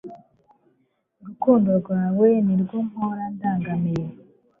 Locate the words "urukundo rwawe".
1.21-2.27